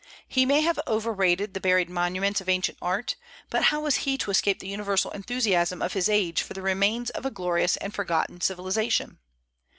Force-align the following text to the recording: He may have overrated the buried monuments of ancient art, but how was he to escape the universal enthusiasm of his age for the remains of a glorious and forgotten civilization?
He 0.27 0.47
may 0.47 0.61
have 0.61 0.79
overrated 0.87 1.53
the 1.53 1.59
buried 1.59 1.87
monuments 1.87 2.41
of 2.41 2.49
ancient 2.49 2.79
art, 2.81 3.15
but 3.51 3.65
how 3.65 3.81
was 3.81 3.97
he 3.97 4.17
to 4.17 4.31
escape 4.31 4.57
the 4.57 4.67
universal 4.67 5.11
enthusiasm 5.11 5.79
of 5.79 5.93
his 5.93 6.09
age 6.09 6.41
for 6.41 6.55
the 6.55 6.63
remains 6.63 7.11
of 7.11 7.23
a 7.23 7.29
glorious 7.29 7.77
and 7.77 7.93
forgotten 7.93 8.41
civilization? 8.41 9.19